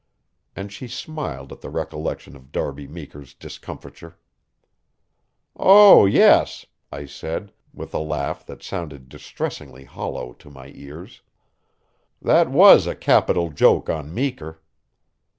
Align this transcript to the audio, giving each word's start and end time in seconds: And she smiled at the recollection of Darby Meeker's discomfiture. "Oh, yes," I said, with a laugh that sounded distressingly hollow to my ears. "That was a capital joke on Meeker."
And 0.55 0.73
she 0.73 0.87
smiled 0.87 1.51
at 1.51 1.61
the 1.61 1.69
recollection 1.69 2.35
of 2.35 2.51
Darby 2.51 2.87
Meeker's 2.87 3.35
discomfiture. 3.35 4.17
"Oh, 5.55 6.07
yes," 6.07 6.65
I 6.91 7.05
said, 7.05 7.53
with 7.71 7.93
a 7.93 7.99
laugh 7.99 8.43
that 8.47 8.63
sounded 8.63 9.09
distressingly 9.09 9.83
hollow 9.83 10.33
to 10.33 10.49
my 10.49 10.71
ears. 10.73 11.21
"That 12.19 12.49
was 12.49 12.87
a 12.87 12.95
capital 12.95 13.51
joke 13.51 13.91
on 13.91 14.11
Meeker." 14.11 14.63